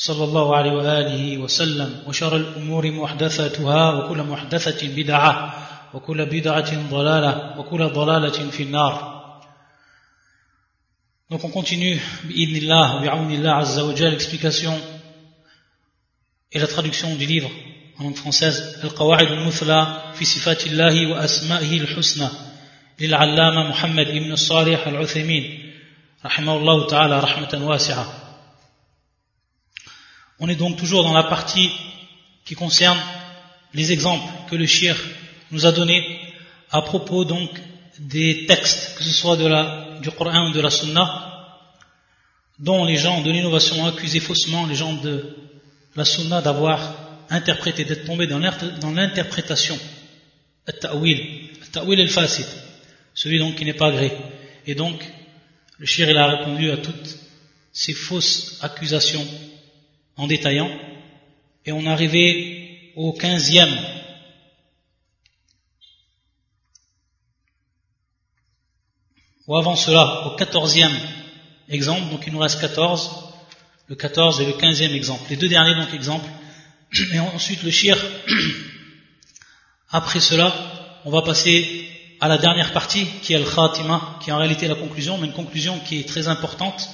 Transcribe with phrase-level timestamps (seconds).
[0.00, 5.54] صلى الله عليه وآله وسلم وشر الأمور محدثاتها وكل محدثة بدعة
[5.94, 9.18] وكل بدعة ضلالة وكل ضلالة في النار.
[11.30, 14.72] Donc on continue بإذن الله وبعون الله عز وجل explication
[16.52, 17.50] et la traduction du livre
[17.98, 22.28] en langue française القواعد المثلى في صفات الله وأسمائه الحسنى
[23.00, 25.72] للعلامة محمد بن الصالح العثيمين
[26.24, 28.27] رحمه الله تعالى رحمة واسعة
[30.40, 31.70] On est donc toujours dans la partie
[32.44, 32.98] qui concerne
[33.74, 34.96] les exemples que le shir
[35.50, 36.20] nous a donnés
[36.70, 37.50] à propos donc
[37.98, 41.56] des textes, que ce soit de la, du Coran ou de la Sunna,
[42.58, 45.36] dont les gens de l'innovation ont accusé faussement les gens de
[45.96, 46.94] la Sunna d'avoir
[47.30, 49.78] interprété, d'être tombés dans l'interprétation,
[50.66, 52.46] al-ta'wil, al-ta'wil al-fasid,
[53.14, 54.12] celui donc qui n'est pas agréé.
[54.66, 55.02] Et donc,
[55.78, 57.18] le shir a répondu à toutes
[57.72, 59.26] ces fausses accusations
[60.18, 60.70] en détaillant,
[61.64, 63.74] et on arrivé au quinzième.
[69.46, 70.96] Ou avant cela, au quatorzième
[71.68, 73.10] exemple, donc il nous reste quatorze,
[73.86, 75.22] le quatorze et le quinzième exemple.
[75.30, 76.28] Les deux derniers donc exemples.
[77.12, 77.96] Et ensuite le shir,
[79.90, 80.54] après cela,
[81.04, 81.86] on va passer
[82.20, 85.26] à la dernière partie, qui est le khatima, qui est en réalité la conclusion, mais
[85.26, 86.88] une conclusion qui est très importante,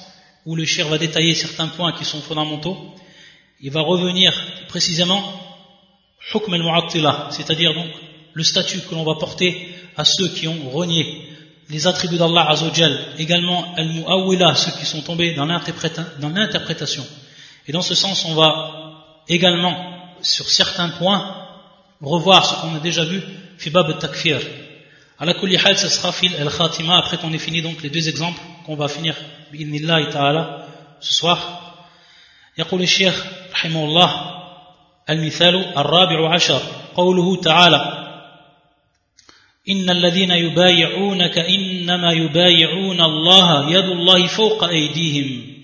[0.44, 2.94] où le shir va détailler certains points qui sont fondamentaux,
[3.64, 4.30] il va revenir
[4.68, 5.24] précisément
[7.30, 7.86] c'est-à-dire donc
[8.34, 11.28] le statut que l'on va porter à ceux qui ont renié
[11.70, 17.06] les attributs d'Allah Azzawajal, également al-mu'awwila, ceux qui sont tombés dans l'interprétation.
[17.66, 19.74] Et dans ce sens, on va également,
[20.20, 21.34] sur certains points,
[22.02, 23.22] revoir ce qu'on a déjà vu,
[23.56, 24.40] fibab al-takfir.
[25.18, 28.40] À la hal, ce sera fil al-khatima, après qu'on ait fini donc les deux exemples
[28.66, 29.14] qu'on va finir,
[29.52, 30.66] bi'idnillahi ta'ala,
[31.00, 31.63] ce soir.
[32.58, 34.34] يقول الشيخ رحمه الله
[35.10, 36.60] المثال الرابع عشر
[36.94, 38.04] قوله تعالى
[39.68, 45.54] إن الذين يبايعونك إنما يبايعون الله يد الله فوق أيديهم.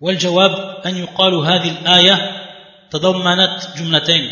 [0.00, 2.32] والجواب أن يقال هذه الآية
[2.90, 4.30] تضمنت جملتين.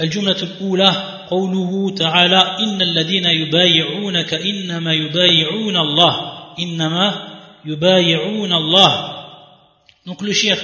[0.00, 6.14] الجملة الأولى قوله تعالى إن الذين يبايعونك إنما يبايعون الله
[6.58, 7.28] إنما
[7.64, 9.19] يبايعون الله.
[10.05, 10.57] Donc le shir,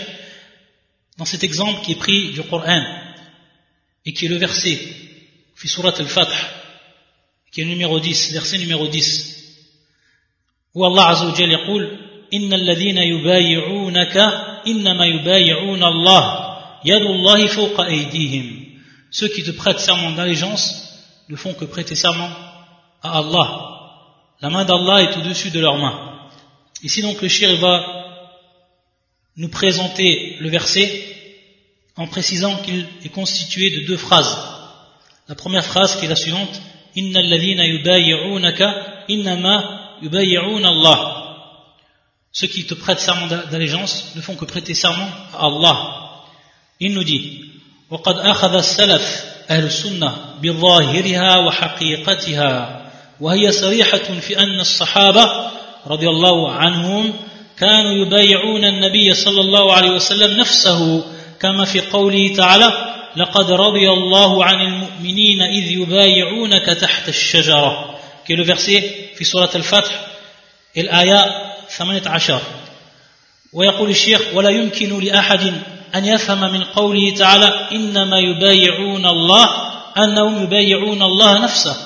[1.18, 2.84] dans cet exemple qui est pris du Coran,
[4.06, 4.80] et qui est le verset,
[5.56, 6.34] fi surat al-Fath,
[7.52, 9.38] qui est le numéro 10, verset numéro 10,
[10.74, 11.98] où Allah Azza wa Jal yaqul,
[12.34, 14.18] إن الذين يبايعونك
[14.68, 16.24] إنما يبايعون الله
[16.86, 18.72] يد الله فوق أيديهم
[19.12, 20.64] Ceux qui te prêtent serment d'allégeance
[21.28, 22.30] ne font que prêter serment
[23.04, 23.50] à Allah.
[24.40, 26.30] La main d'Allah est au-dessus de leurs mains.
[26.82, 27.95] Ici donc le shir va
[29.38, 31.04] nous présenter le verset
[31.96, 34.38] en précisant qu'il est constitué de deux phrases.
[35.28, 36.62] La première phrase qui est la suivante
[36.96, 41.38] Inna alladhina yubayi'unaka innama yubayi'un Allah.
[42.34, 46.24] Ceux qui te prêtent serment d'allégeance ne font que prêter serment à Allah.
[46.80, 47.52] Il nous dit
[47.92, 52.82] وقد أخذ السلف أهل السنة بظاهرها وحقيقتها
[53.20, 55.52] وهي صريحة في أن الصحابة
[55.88, 57.14] رضي الله عنهم
[57.59, 61.05] كانوا يبايعون النبي صلى الله عليه وسلم نفسه
[61.41, 62.73] كما في قوله تعالى
[63.17, 67.97] لقد رضي الله عن المؤمنين إذ يبايعونك تحت الشجرة
[68.27, 68.85] qui est verset
[69.17, 70.01] في سورة الفتح؟
[70.77, 71.25] الآية
[71.69, 72.41] 18
[73.53, 75.55] ويقول الشيخ ولا يمكن لأحد
[75.95, 79.49] أن يفهم من قوله تعالى إنما يبايعون الله
[79.99, 81.77] أنهم يبايعون الله نفسه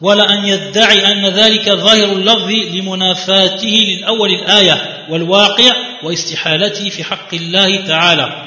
[0.00, 4.89] ولا أن يدعي أن ذلك ظاهر اللفظ لمنافاته للأول الآية.
[5.09, 8.45] والواقع واستحالته في حق الله تعالى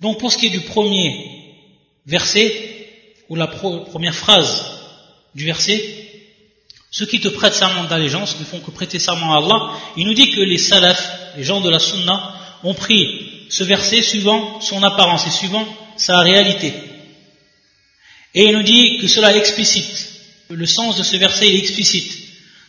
[0.00, 1.08] Donc pour ce qui est du premier
[2.06, 2.52] verset,
[3.28, 4.64] ou la première phrase
[5.34, 5.80] du verset,
[6.90, 9.70] ceux qui te prêtent serment d'allégeance ne font que prêter serment à Allah.
[9.96, 12.34] Il nous dit que les salafs, les gens de la sunna,
[12.64, 15.66] ont pris ce verset suivant son apparence et suivant
[15.96, 16.74] sa réalité.
[18.34, 20.12] Et il nous dit que cela explicite
[20.54, 22.12] le sens de ce verset est explicite,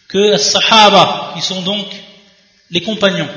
[0.08, 1.86] que les sahaba, qui sont donc
[2.72, 3.30] les compagnons,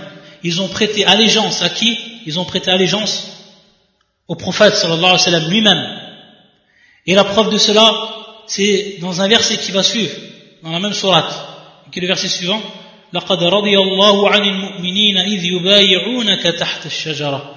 [0.43, 3.29] ils ont prêté allégeance à qui Ils ont prêté allégeance
[4.27, 6.01] au prophète sallallahu alayhi wa sallam lui-même.
[7.07, 7.87] Et la preuve de cela,
[8.49, 10.13] c'est dans un verset qui va suivre,
[10.65, 11.33] dans la même sourate,
[11.93, 12.61] qui est le verset suivant.
[13.13, 17.55] لقد رضي الله عن المؤمنين إذ يبايعونك تحت الشجرة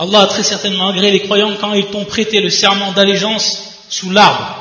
[0.00, 4.10] Allah a très certainement agréé les croyants quand ils t'ont prêté le serment d'allégeance sous
[4.10, 4.56] l'arbre.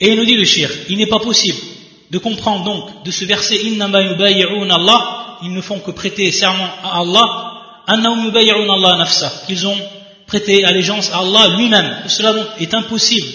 [0.00, 1.58] Et il nous dit le shir, il n'est pas possible
[2.13, 3.57] de comprendre donc de ce verset
[4.69, 7.25] Allah, ils ne font que prêter serment à Allah,
[7.87, 9.77] Allah nafsa, qu'ils ont
[10.27, 11.91] prêté allégeance à Allah lui-même.
[12.07, 13.27] Cela donc est impossible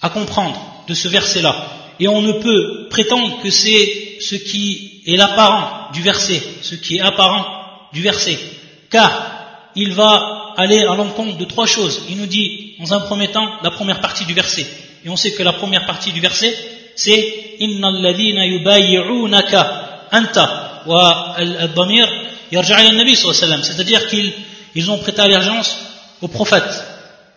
[0.00, 0.58] à comprendre
[0.88, 1.54] de ce verset-là.
[2.00, 6.96] Et on ne peut prétendre que c'est ce qui est l'apparent du verset, ce qui
[6.96, 7.46] est apparent
[7.92, 8.38] du verset.
[8.90, 9.10] Car
[9.76, 12.04] il va aller à l'encontre de trois choses.
[12.08, 14.66] Il nous dit, dans un premier temps, la première partie du verset.
[15.04, 16.54] Et on sait que la première partie du verset,
[16.94, 17.56] c'est
[23.62, 25.78] C'est-à-dire qu'ils ont prêté allégeance
[26.20, 26.84] au prophète.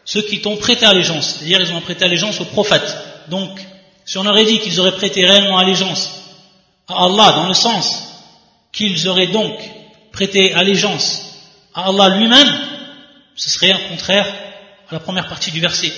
[0.03, 1.35] Ceux qui t'ont prêté allégeance.
[1.37, 2.95] C'est-à-dire ils ont prêté allégeance au prophète.
[3.29, 3.59] Donc,
[4.05, 6.11] si on aurait dit qu'ils auraient prêté réellement allégeance
[6.87, 8.03] à Allah, dans le sens
[8.71, 9.57] qu'ils auraient donc
[10.11, 11.21] prêté allégeance
[11.73, 12.53] à Allah lui-même,
[13.35, 14.27] ce serait un contraire
[14.89, 15.91] à la première partie du verset.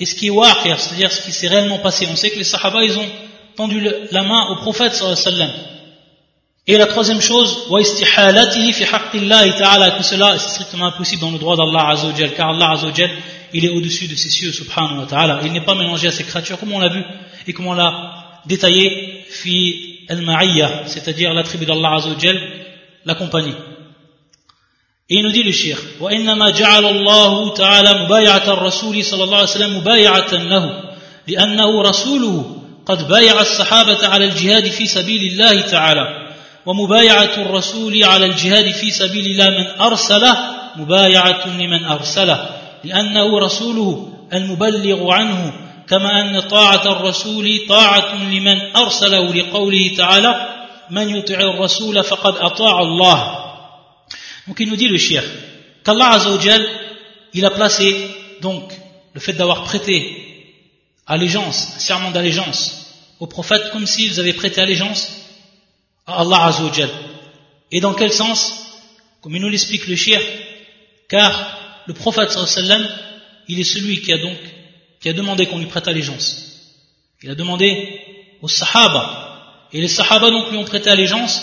[0.00, 2.06] Et ce qui est waqir, c'est-à-dire ce qui s'est réellement passé.
[2.10, 3.06] On sait que les sahaba, ils ont
[3.56, 5.50] tendu la main au prophète sallallahu
[6.66, 11.90] Et la troisième chose, wa ta'ala, que cela est strictement impossible dans le droit d'Allah
[11.90, 13.10] azawajal, car Allah azawajal,
[13.52, 15.40] il est au-dessus de ses cieux, subhanahu wa ta'ala.
[15.44, 17.02] Il n'est pas mélangé à ses créatures, comme on l'a vu,
[17.46, 22.40] et comme on l'a détaillé, fi al-ma'iyya, c'est-à-dire l'attribut d'Allah azawajal,
[23.04, 23.54] la compagnie.
[25.10, 29.48] Et il nous dit le shir وإنما جعل الله تعالى مبايعة الرسول صلى الله عليه
[29.48, 30.80] وسلم مبايعة له
[31.28, 32.56] لأنه رسوله
[32.86, 36.06] قد بايع الصحابة على الجهاد في سبيل الله تعالى
[36.66, 40.38] ومبايعة الرسول على الجهاد في سبيل الله من أرسله
[40.76, 42.48] مبايعة لمن أرسله
[42.84, 45.52] لأنه رسوله المبلغ عنه
[45.88, 50.48] كما أن طاعة الرسول طاعة لمن أرسله لقوله تعالى
[50.90, 53.43] من يطع الرسول فقد أطاع الله
[54.46, 55.22] Donc il nous dit le shir
[55.84, 56.66] qu'Allah Azzawajal,
[57.32, 58.08] il a placé
[58.40, 58.72] donc
[59.12, 60.54] le fait d'avoir prêté
[61.06, 62.86] allégeance, un serment d'allégeance
[63.20, 65.08] aux prophètes comme s'ils avaient prêté allégeance
[66.06, 66.90] à Allah Azzawajal.
[67.70, 68.60] Et dans quel sens?
[69.20, 70.20] Comme il nous l'explique le shir,
[71.08, 72.86] car le prophète sallam,
[73.48, 74.36] il est celui qui a donc
[75.00, 76.54] qui a demandé qu'on lui prête allégeance.
[77.22, 78.00] Il a demandé
[78.40, 79.68] aux sahaba.
[79.72, 81.42] Et les sahaba donc lui ont prêté allégeance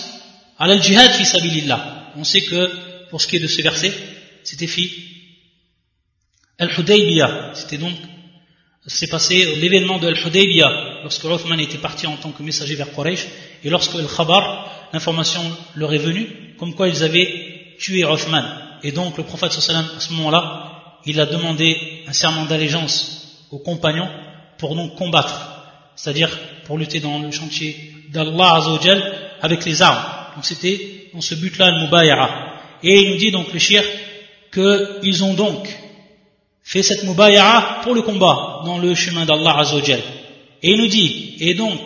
[0.58, 2.12] à l'al-jihad fi sabilillah.
[2.18, 2.72] On sait que
[3.12, 3.94] pour ce qui est de ce verset,
[4.44, 4.90] c'était fi
[6.58, 7.52] Al-Hudaybiyah.
[7.54, 7.94] C'était donc,
[8.88, 13.28] c'est passé l'événement de Al-Hudaybiyah, lorsque Uthman était parti en tant que messager vers Quraysh,
[13.64, 15.42] et lorsque Al-Khabar, l'information
[15.76, 18.46] leur est venue, comme quoi ils avaient tué Uthman.
[18.82, 23.60] Et donc le prophète sallam, à ce moment-là, il a demandé un serment d'allégeance aux
[23.60, 24.10] compagnons
[24.58, 25.36] pour donc combattre,
[25.96, 26.30] c'est-à-dire
[26.66, 27.76] pour lutter dans le chantier
[28.10, 28.62] d'Allah
[29.42, 30.04] avec les armes.
[30.36, 32.51] Donc c'était dans ce but-là, le mubayara.
[32.84, 33.84] Et il nous dit donc le shir
[34.52, 35.68] qu'ils ont donc
[36.64, 40.02] fait cette mubayara pour le combat dans le chemin d'Allah Azzawajal.
[40.64, 41.80] Et il nous dit, et donc,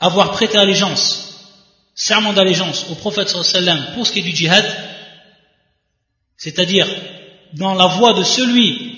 [0.00, 1.62] avoir prêté allégeance,
[1.94, 4.64] serment d'allégeance au prophète sallam pour ce qui est du djihad,
[6.36, 6.86] c'est-à-dire
[7.54, 8.92] dans la voie de celui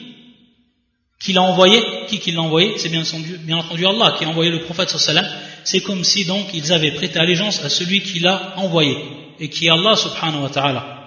[1.21, 4.29] qui l'a envoyé, qui qui l'a envoyé, c'est bien entendu, bien entendu Allah qui a
[4.29, 5.27] envoyé le prophète sallam,
[5.65, 8.97] c'est comme si donc ils avaient prêté allégeance à celui qui l'a envoyé,
[9.39, 10.98] et qui est Allah subhanahu wa ta'ala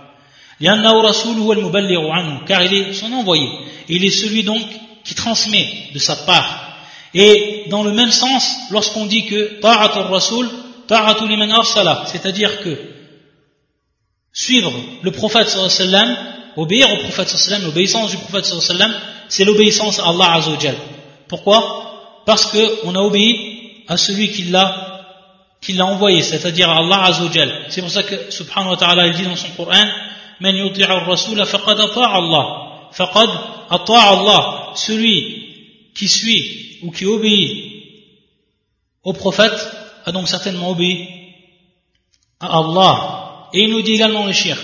[2.48, 3.48] car il est son envoyé.
[3.90, 4.62] Il est celui donc
[5.04, 6.72] qui transmet de sa part.
[7.14, 10.48] Et dans le même sens lorsqu'on dit que rasul
[12.06, 12.78] c'est-à-dire que
[14.34, 16.18] suivre le prophète sallam
[16.58, 18.94] obéir au prophète sallam l'obéissance du prophète sallam
[19.30, 20.76] c'est l'obéissance à Allah azawajal
[21.28, 22.24] pourquoi?
[22.26, 25.04] Parce que on a obéi à celui qui l'a
[25.62, 29.24] qui l'a envoyé c'est-à-dire à Allah azawajal c'est pour ça que subhanahu wa ta'ala dit
[29.24, 29.84] dans son Coran
[30.42, 32.46] من يطيع الرسول فقد أطاع الله
[32.94, 33.30] فقد
[33.72, 37.72] أطاع الله celui qui suit ou qui obéit.
[39.04, 39.60] Au prophète
[40.06, 41.08] a donc certainement obéi
[42.40, 43.50] à Allah.
[43.54, 44.58] Et il nous dit également le shir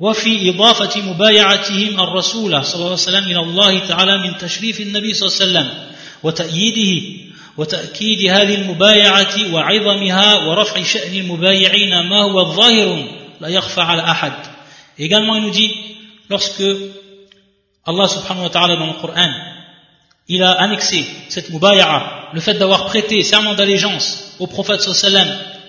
[0.00, 5.28] وفي إضافة مبايعتهم الرسول صلى الله عليه وسلم إلى الله تعالى من تشريف النبي صلى
[5.28, 5.86] الله عليه وسلم
[6.22, 7.18] وتأييده
[7.56, 13.04] وتأكيد هذه المبايعة وعظمها ورفع شأن المبايعين ما هو الظاهر
[13.40, 14.32] لا يخفى على أحد
[15.04, 15.72] également, il nous dit,
[16.28, 16.62] lorsque
[17.86, 19.32] Allah subhanahu wa ta'ala dans le Coran,
[20.28, 25.28] il a annexé cette mubaya'a, le fait d'avoir prêté serment d'allégeance au prophète sallam,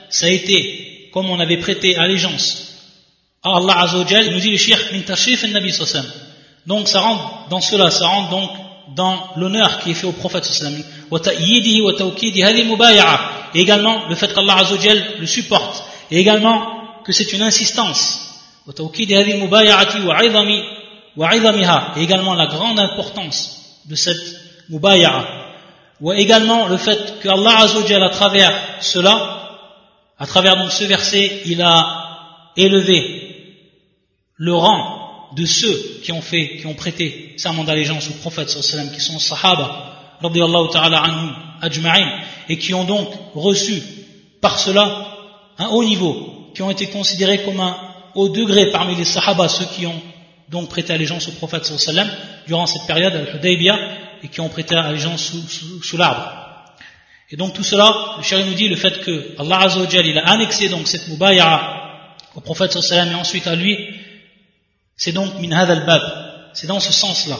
[0.09, 2.69] ça a été comme on avait prêté allégeance
[3.41, 5.73] à Allah Azzawajal, il nous dit le shirk min tashif nabi
[6.65, 8.51] Donc ça rentre dans cela, ça rentre donc
[8.95, 10.83] dans l'honneur qui est fait au prophète sallam.
[13.53, 15.83] Et également le fait qu'Allah Azzawajal le supporte.
[16.11, 18.28] Et également que c'est une insistance.
[18.67, 18.71] Et
[22.03, 24.35] également la grande importance de cette
[24.69, 25.25] mubaya'a.
[26.01, 29.49] Ou également le fait que Allah Azzawajal à travers cela,
[30.17, 33.65] à travers donc ce verset, il a élevé
[34.35, 34.99] le rang
[35.35, 38.49] de ceux qui ont fait, qui ont prêté serment d'allégeance au prophète
[38.93, 40.17] qui sont sahaba,
[40.71, 41.03] ta'ala
[42.47, 43.81] et qui ont donc reçu
[44.41, 45.17] par cela
[45.57, 47.75] un haut niveau, qui ont été considérés comme un
[48.15, 50.01] haut degré parmi les sahaba, ceux qui ont
[50.49, 52.09] donc prêté allégeance au prophète sallam
[52.47, 53.77] durant cette période al-Hudaybiyah
[54.23, 55.33] et qui ont prêté allégeance
[55.81, 56.33] sous, l'arbre.
[57.31, 60.27] Et donc tout cela, le chéri nous dit le fait que Allah Azzawajal, il a
[60.27, 63.77] annexé donc cette mubayara au prophète sallam et ensuite à lui,
[64.97, 66.01] c'est donc min al-bab,
[66.53, 67.37] c'est dans ce sens-là.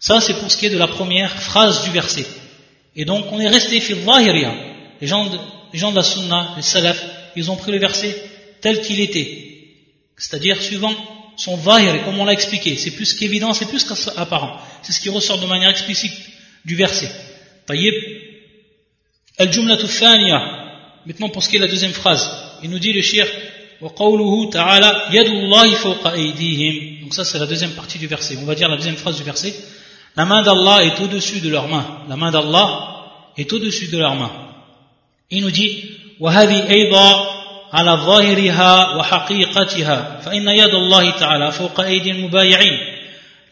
[0.00, 2.26] Ça c'est pour ce qui est de la première phrase du verset.
[2.96, 3.98] Et donc on est resté fil
[5.00, 5.28] Les gens
[5.72, 7.04] les gens de la sunna, les salaf,
[7.36, 8.16] ils ont pris le verset
[8.60, 9.47] tel qu'il était
[10.17, 10.93] C'est-à-dire suivant
[11.35, 14.61] son vahir, et comme on l'a expliqué, c'est plus qu'évident, c'est plus qu'apparent.
[14.83, 16.13] C'est ce qui ressort de manière explicite
[16.65, 17.09] du verset.
[17.65, 17.93] Tayyib.
[19.37, 20.39] Al-jumlatu thaniya.
[21.05, 22.29] Maintenant pour ce qui est de la deuxième phrase.
[22.61, 23.27] Il nous dit le shir,
[23.83, 28.45] وقوله تعالى يد الله فوق أيديهم donc ça c'est la deuxième partie du verset on
[28.45, 29.53] va dire la deuxième phrase du verset
[30.15, 32.69] la main d'Allah est au-dessus de leurs mains la main d'Allah
[33.35, 34.31] est au-dessus de leurs mains
[35.29, 35.83] il nous dit
[36.19, 37.36] وهذه أيضا
[37.72, 42.78] على ظاهرها وحقيقتها فإن يد الله تعالى فوق أيدي المبايعين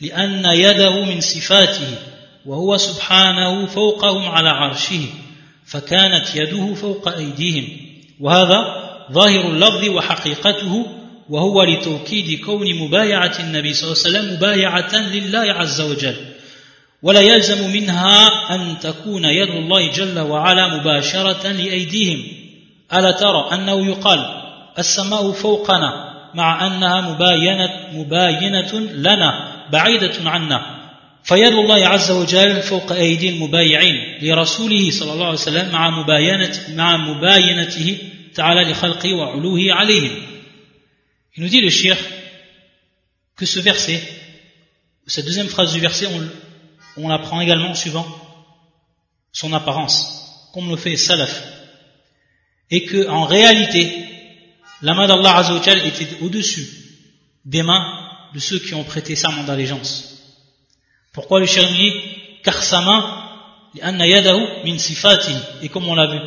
[0.01, 1.89] لأن يده من صفاته
[2.47, 5.01] وهو سبحانه فوقهم على عرشه
[5.67, 7.69] فكانت يده فوق أيديهم.
[8.21, 8.65] وهذا
[9.13, 10.87] ظاهر اللفظ وحقيقته
[11.29, 16.17] وهو لتوكيد كون مبايعة النبي صلى الله عليه وسلم مبايعة لله عز وجل.
[17.03, 22.36] ولا يلزم منها أن تكون يد الله جل وعلا مباشرة لأيديهم.
[22.93, 24.43] ألا ترى أنه يقال
[24.79, 30.77] السماء فوقنا مع أنها مباينة, مباينة لنا بعيدة عنا
[31.25, 36.97] فيد الله عز وجل فوق أيدي المبايعين لرسوله صلى الله عليه وسلم مع مباينة مع
[36.97, 37.99] مباينته
[38.35, 40.23] تعالى لخلقه وعلوه عليهم
[41.37, 41.99] Il nous dit le shir
[43.37, 44.03] que ce verset,
[45.07, 48.07] cette deuxième phrase du verset, on, on l'apprend également suivant
[49.33, 51.56] son apparence, comme le fait Salaf.
[52.71, 54.07] Et que, en réalité,
[54.83, 56.67] la main d'Allah Azzawajal était au-dessus
[57.45, 57.85] des mains
[58.35, 60.17] de ceux qui ont prêté serment d'allégeance.
[61.13, 61.93] Pourquoi le shir dit
[62.43, 63.23] Car sa main,
[63.83, 64.77] min
[65.63, 66.19] et comme on l'a vu,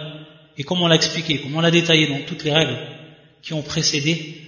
[0.58, 2.77] et comme on l'a expliqué, comme on l'a détaillé dans toutes les règles
[3.41, 4.41] qui ont précédé,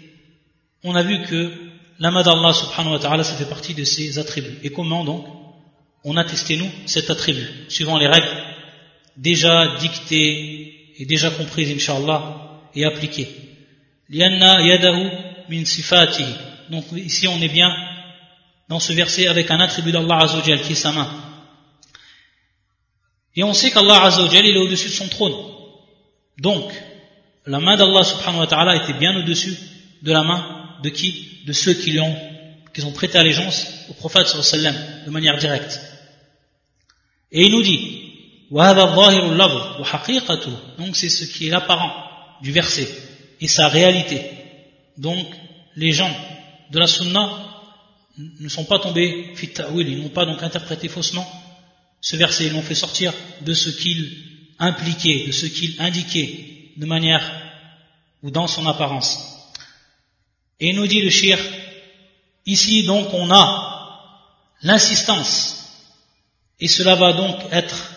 [0.84, 1.52] on a vu que
[2.00, 4.58] la main d'Allah subhanahu wa ta'ala, ça fait partie de ses attributs.
[4.64, 5.26] Et comment donc
[6.04, 8.28] on a testé nous cet attribut, suivant les règles
[9.18, 12.86] déjà dictées et déjà comprises, inshallah, et
[15.66, 16.26] sifati.
[16.70, 17.72] Donc ici on est bien
[18.70, 21.10] dans ce verset avec un attribut d'Allah Azzawajal qui est sa main.
[23.36, 25.34] Et on sait qu'Allah Azzawajal il est au-dessus de son trône.
[26.38, 26.72] Donc,
[27.48, 29.58] la main d'Allah subhanahu wa ta'ala était bien au-dessus
[30.04, 31.40] de la main de qui?
[31.48, 32.16] De ceux qui, ont,
[32.76, 35.80] qui ont prêté allégeance au prophète sallallahu de manière directe.
[37.32, 38.01] Et il nous dit,
[40.78, 41.94] donc c'est ce qui est apparent
[42.42, 42.88] du verset
[43.40, 44.22] et sa réalité.
[44.98, 45.26] Donc
[45.76, 46.14] les gens
[46.72, 47.30] de la sunna
[48.18, 51.26] ne sont pas tombés fit ils n'ont pas donc interprété faussement
[52.02, 54.12] ce verset, ils l'ont fait sortir de ce qu'il
[54.58, 57.24] impliquait, de ce qu'il indiquait de manière
[58.24, 59.20] ou dans son apparence.
[60.60, 61.40] Et il nous dit le shir,
[62.46, 65.58] ici donc on a l'insistance
[66.60, 67.91] et cela va donc être,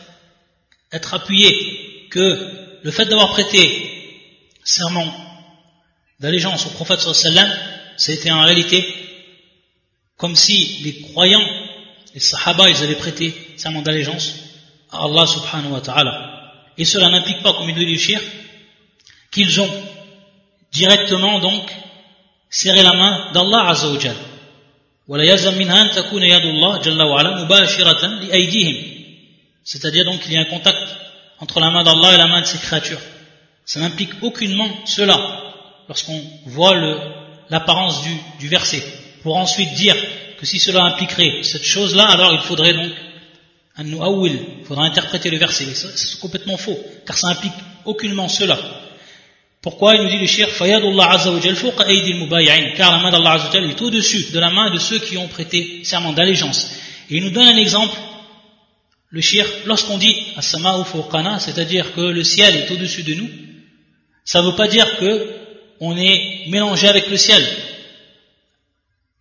[0.94, 3.60] être appuyé que le fait d'avoir prêté
[4.62, 5.12] serment
[6.20, 7.50] d'allégeance au prophète sallam,
[7.96, 8.86] c'était en réalité
[10.16, 11.44] comme si les croyants,
[12.14, 14.34] les sahaba, ils avaient prêté serment d'allégeance
[14.92, 16.52] à Allah subhanahu wa ta'ala.
[16.78, 18.20] Et cela n'implique pas, comme il dit le shir,
[19.32, 19.70] qu'ils ont
[20.72, 21.68] directement donc
[22.48, 23.98] serré la main d'Allah azza wa
[29.64, 30.83] c'est-à-dire donc qu'il y a un contact
[31.40, 33.00] entre la main d'Allah et la main de ses créatures.
[33.64, 35.18] Ça n'implique aucunement cela
[35.88, 36.74] lorsqu'on voit
[37.50, 38.02] l'apparence
[38.38, 38.82] du, verset.
[39.22, 39.96] Pour ensuite dire
[40.38, 42.92] que si cela impliquerait cette chose-là, alors il faudrait donc
[43.76, 45.66] un il faudrait interpréter le verset.
[45.74, 47.52] C'est complètement faux, car ça implique
[47.84, 48.58] aucunement cela.
[49.62, 52.98] Pourquoi il nous dit le shir Fayadullah Azza wa Jal fawqa aydil mubayi'in car la
[52.98, 55.80] main d'Allah Azza wa Jal est au-dessus de la main de ceux qui ont prêté
[55.84, 56.70] serment d'allégeance.
[57.10, 57.96] Et il nous donne un exemple
[59.16, 63.30] le shir lorsqu'on dit as-sama'u fawqana c'est-à-dire que le ciel est au-dessus de nous
[64.24, 65.10] ça ne veut pas dire que
[65.80, 67.44] on est mélangé avec le ciel.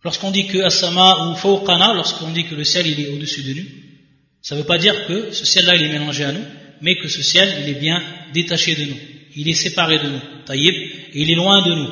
[0.02, 3.66] Lorsqu'on dit que as-sama ou fawqana, lorsqu'on dit que le ciel est au-dessus de nous,
[4.40, 6.44] ça ne veut pas dire que ce ciel-là est mélangé à nous,
[6.80, 9.00] mais que ce ciel il est bien détaché de nous
[9.36, 11.88] il est séparé de nous, taïb, et il est loin de nous.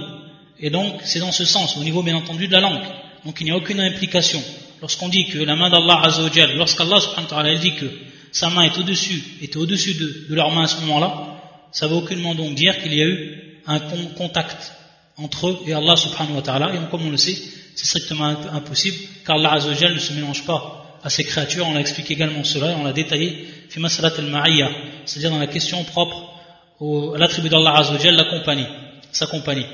[0.60, 2.82] Et donc, c'est dans ce sens, au niveau bien entendu de la langue.
[3.24, 4.42] Donc, il n'y a aucune implication.
[4.82, 7.86] Lorsqu'on dit que la main d'Allah Azzawajal, lorsqu'Allah subhanahu dit que
[8.32, 11.36] sa main est au-dessus, est au-dessus de, leur main à ce moment-là,
[11.70, 13.78] ça veut aucunement donc dire qu'il y a eu un
[14.16, 14.72] contact
[15.16, 16.74] entre eux et Allah subhanahu wa ta'ala.
[16.74, 17.38] Et comme on le sait,
[17.76, 21.64] c'est strictement impossible, car Allah Azzawajal ne se mélange pas à ses créatures.
[21.68, 26.24] On l'a expliqué également cela, et on l'a détaillé, c'est-à-dire dans la question propre
[27.16, 28.66] l'attribut d'Allah Azzawajal, la compagnie,
[29.12, 29.66] sa compagnie.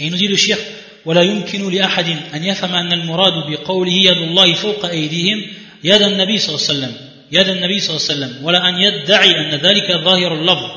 [0.00, 0.60] Et il nous dit le shirk,
[1.04, 5.42] ولا يمكن لأحد أن يفهم أن المراد بقوله يد الله فوق أيديهم
[5.84, 6.96] يد النبي صلى الله عليه وسلم
[7.32, 10.70] يد النبي صلى الله عليه وسلم ولا أن يدعي أن ذلك ظاهر اللفظ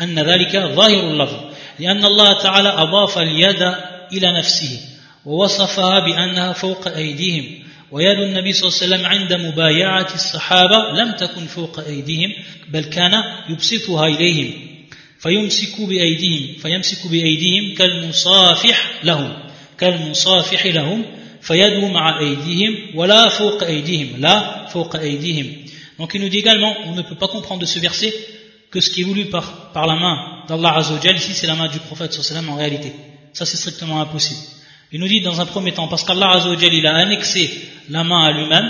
[0.00, 1.36] أن ذلك ظاهر اللفظ
[1.78, 3.62] لأن الله تعالى أضاف اليد
[4.12, 4.80] إلى نفسه
[5.24, 7.44] ووصفها بأنها فوق أيديهم
[7.90, 12.32] ويد النبي صلى الله عليه وسلم عند مبايعة الصحابة لم تكن فوق أيديهم
[12.68, 14.50] بل كان يبسطها إليهم
[15.20, 19.47] فيمسك بأيديهم فيمسك بأيديهم كالمصافح لهم.
[19.79, 21.05] كالمصافح لهم
[21.41, 25.63] فيدو مع أيديهم ولا فوق أيديهم لا فوق أيديهم
[25.99, 28.11] Donc il nous dit également, on ne peut pas comprendre de ce verset
[28.71, 31.67] que ce qui est voulu par, par la main d'Allah Azzawajal, ici c'est la main
[31.67, 32.91] du prophète sallam en réalité.
[33.31, 34.39] Ça c'est strictement impossible.
[34.91, 37.51] Il nous dit dans un premier temps, parce qu'Allah Azzawajal il a annexé
[37.89, 38.67] la main à lui-même,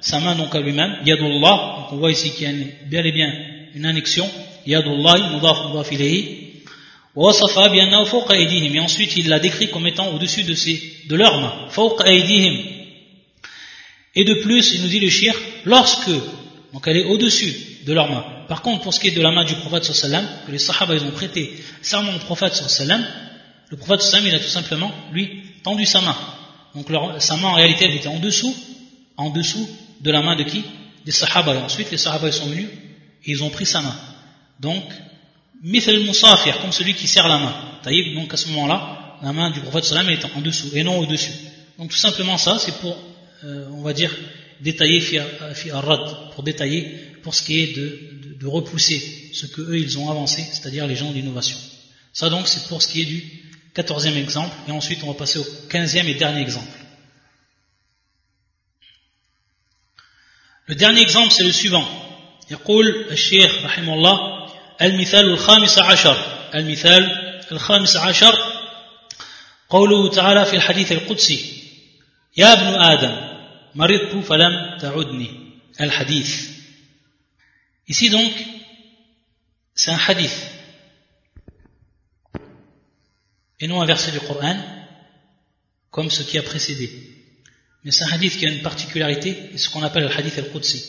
[0.00, 3.12] sa main donc à lui-même, Yadullah, donc on voit ici qu'il y a bel et
[3.12, 3.32] bien
[3.74, 4.28] une annexion,
[4.66, 6.43] Yadullahi, mudaf mudaf ilayhi,
[7.17, 10.53] et ensuite, il l'a décrit comme étant au-dessus de,
[11.07, 11.67] de leurs mains.
[14.15, 15.33] Et de plus, il nous dit le shir,
[15.65, 16.09] lorsque,
[16.73, 18.25] donc elle est au-dessus de leurs mains.
[18.47, 20.95] Par contre, pour ce qui est de la main du prophète sallam, que les sahaba
[20.95, 23.05] ils ont prêté serment au prophète sallam,
[23.69, 26.15] le prophète sallam il a tout simplement, lui, tendu sa main.
[26.75, 26.87] Donc
[27.19, 28.55] sa main en réalité elle était en dessous,
[29.17, 29.67] en dessous
[30.01, 30.63] de la main de qui?
[31.05, 31.55] Des sahaba.
[31.55, 32.67] Et ensuite, les sahaba ils sont venus
[33.25, 33.95] et ils ont pris sa main.
[34.59, 34.83] Donc,
[35.62, 37.54] mithl musafir, comme celui qui serre la main.
[37.82, 40.98] Taïb, donc à ce moment-là, la main du prophète sallam est en dessous et non
[40.98, 41.32] au-dessus.
[41.78, 42.96] Donc tout simplement ça, c'est pour,
[43.44, 44.14] euh, on va dire,
[44.60, 46.82] détailler fi rad pour détailler
[47.22, 47.82] pour ce qui est de,
[48.22, 51.58] de, de, repousser ce que eux ils ont avancé, c'est-à-dire les gens d'innovation.
[52.12, 53.22] Ça donc c'est pour ce qui est du
[53.74, 56.66] quatorzième exemple, et ensuite on va passer au quinzième et dernier exemple.
[60.66, 61.86] Le dernier exemple c'est le suivant.
[62.50, 64.43] يقول الشيخ رحمه الله
[64.81, 66.17] المثال الخامس عشر
[66.55, 67.03] المثال
[67.51, 68.35] الخامس عشر
[69.69, 71.63] قوله تعالى في الحديث القدسي
[72.37, 73.35] يا ابن آدم
[73.75, 75.29] مرضت فلم تعدني
[75.81, 76.55] الحديث
[77.87, 78.31] Ici donc,
[79.75, 80.35] c'est un hadith
[83.59, 84.57] et non un verset du Coran
[85.91, 86.89] comme ce qui a précédé.
[87.83, 90.83] Mais c'est un hadith qui a une particularité, c'est ce qu'on appelle le hadith al-Qudsi.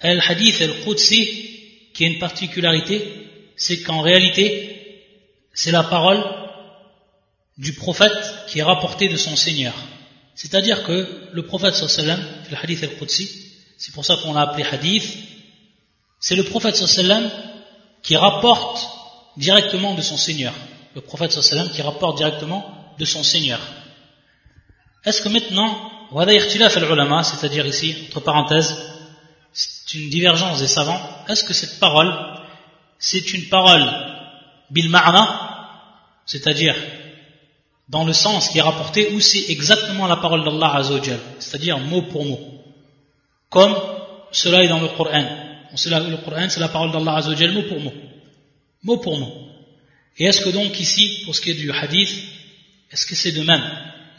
[0.00, 1.51] Al-hadith al-Qudsi
[1.92, 4.72] qui a une particularité, c'est qu'en réalité,
[5.54, 6.22] c'est la parole
[7.58, 9.74] du prophète qui est rapportée de son Seigneur.
[10.34, 13.28] C'est-à-dire que le prophète sallam, le hadith al-Qudsi,
[13.76, 15.06] c'est pour ça qu'on l'a appelé hadith,
[16.20, 17.30] c'est le prophète sallam
[18.02, 18.88] qui rapporte
[19.36, 20.54] directement de son Seigneur.
[20.94, 23.60] Le prophète sallam qui rapporte directement de son Seigneur.
[25.04, 25.90] Est-ce que maintenant,
[27.24, 28.91] c'est-à-dire ici, entre parenthèses,
[29.92, 31.00] c'est une divergence des savants.
[31.28, 32.10] Est-ce que cette parole,
[32.98, 33.84] c'est une parole
[34.70, 34.90] bil
[36.24, 36.74] c'est-à-dire
[37.90, 42.00] dans le sens qui est rapporté, ou c'est exactement la parole d'Allah Azzawajal, c'est-à-dire mot
[42.02, 42.40] pour mot,
[43.50, 43.76] comme
[44.30, 45.26] cela est dans le Coran.
[45.72, 47.92] Le Coran, c'est la parole d'Allah Azzawajal, mot pour mot,
[48.82, 49.32] mot pour mot.
[50.16, 52.10] Et est-ce que donc ici, pour ce qui est du hadith,
[52.90, 53.62] est-ce que c'est de même?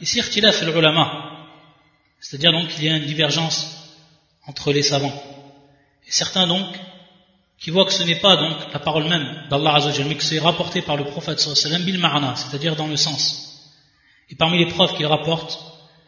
[0.01, 1.47] Ici, ikhtilaf al-ulama,
[2.19, 3.91] c'est-à-dire donc qu'il y a une divergence
[4.45, 5.32] entre les savants.
[6.07, 6.65] Et certains donc,
[7.59, 10.39] qui voient que ce n'est pas donc la parole même d'Allah Azzawajal, mais que c'est
[10.39, 13.71] rapporté par le prophète sallallahu bil ma'ana, c'est-à-dire dans le sens.
[14.29, 15.59] Et parmi les preuves qu'il rapporte,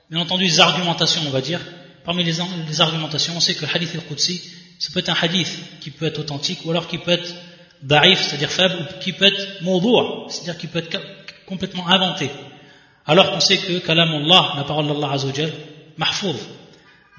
[0.10, 1.62] bien entendu les argumentations on va dire,
[2.03, 2.34] parmi les,
[2.67, 4.41] les argumentations, on sait que le hadith al-Qudsi,
[4.79, 7.34] ça peut être un hadith qui peut être authentique, ou alors qui peut être
[7.81, 10.99] da'if, c'est-à-dire faible, ou qui peut être mawdou', c'est-à-dire qui peut être
[11.45, 12.29] complètement inventé.
[13.05, 15.53] Alors qu'on sait que kalamullah, la parole d'Allah Azzawajal,
[15.97, 16.36] mahfouz.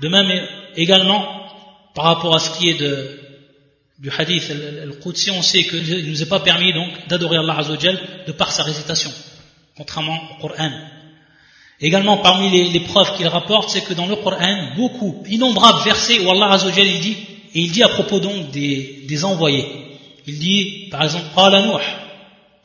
[0.00, 0.30] De même
[0.74, 1.45] également
[1.96, 2.78] par rapport à ce qui est
[3.98, 7.98] du hadith al-Qudsi, on sait qu'il ne nous est pas permis donc d'adorer Allah Azzawajal
[8.26, 9.10] de par sa récitation,
[9.76, 10.70] contrairement au Coran.
[11.80, 16.30] Également, parmi les, preuves qu'il rapporte, c'est que dans le Coran, beaucoup, innombrables versets où
[16.30, 17.16] Allah Azzawajal il dit,
[17.54, 19.66] et il dit à propos donc des, des envoyés,
[20.26, 21.82] il dit, par exemple, Qala Nuh,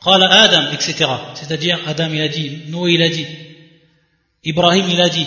[0.04, 1.06] Qala Adam, etc.
[1.34, 3.26] C'est-à-dire, Adam il a dit, Noé il a dit,
[4.44, 5.26] Ibrahim il a dit,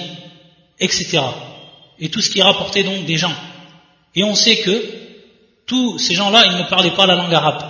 [0.80, 1.20] etc.
[1.98, 3.34] Et tout ce qui est rapporté donc des gens.
[4.16, 4.84] Et on sait que
[5.66, 7.64] tous ces gens-là, ils ne parlaient pas la langue arabe.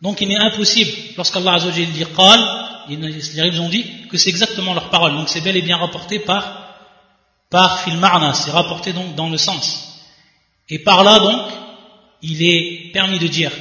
[0.00, 2.40] Donc il est impossible, lorsqu'Allah Azzawajal dit Qal,
[2.88, 5.14] ils ont dit que c'est exactement leur parole.
[5.14, 6.74] Donc c'est bel et bien rapporté par,
[7.50, 10.00] par filmarna, c'est rapporté donc dans le sens.
[10.68, 11.42] Et par là donc,
[12.22, 13.52] il est permis de dire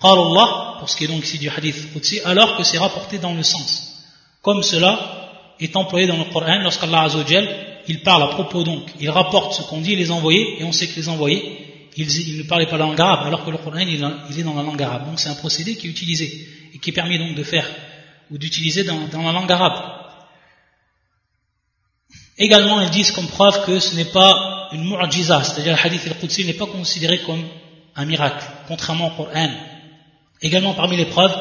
[0.00, 3.18] Qal Allah, pour ce qui est donc ici du hadith Qudsi, alors que c'est rapporté
[3.18, 4.04] dans le sens.
[4.42, 9.10] Comme cela est employé dans le Coran lorsqu'Allah Azzawajal, il parle à propos donc, il
[9.10, 12.66] rapporte ce qu'on dit les envoyés, et on sait que les envoyés, ils, ne parlaient
[12.66, 15.06] pas la langue arabe, alors que le Coran il, est dans la langue arabe.
[15.06, 17.68] Donc c'est un procédé qui est utilisé, et qui est permis donc de faire,
[18.30, 19.98] ou d'utiliser dans, la langue arabe.
[22.38, 26.44] Également, ils disent comme preuve que ce n'est pas une mu'ajiza, c'est-à-dire le hadith al-Qudsi
[26.46, 27.44] n'est pas considéré comme
[27.96, 29.50] un miracle, contrairement au Coran.
[30.40, 31.36] Également, parmi les preuves,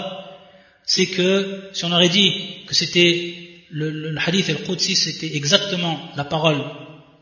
[0.84, 6.24] c'est que si on aurait dit que c'était le, le, hadith al-Qudsi c'était exactement la
[6.24, 6.64] parole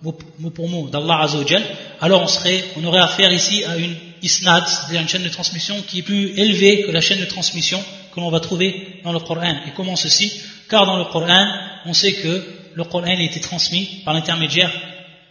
[0.01, 0.13] mot,
[0.51, 1.63] pour mot d'Allah Azzawajal,
[2.01, 5.75] alors on, serait, on aurait affaire ici à une isnad, c'est-à-dire une chaîne de transmission
[5.87, 7.83] qui est plus élevée que la chaîne de transmission
[8.13, 9.55] que l'on va trouver dans le Coran.
[9.67, 10.41] Et comment ceci?
[10.69, 11.45] Car dans le Coran,
[11.85, 14.71] on sait que le Coran a été transmis par l'intermédiaire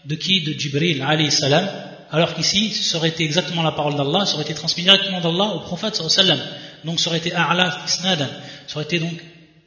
[0.05, 0.43] de qui?
[0.43, 1.69] De Jibril alayhi salam,
[2.11, 5.55] alors qu'ici, ce aurait été exactement la parole d'Allah, ça aurait été transmis directement d'Allah
[5.57, 6.39] au prophète sallam.
[6.85, 8.29] Donc ça aurait été a'la isnadan,
[8.69, 9.15] ça aurait été donc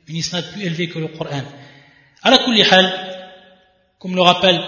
[0.09, 1.43] une isnad plus élevée que le Coran.
[2.23, 2.37] À la
[3.99, 4.59] comme le rappelle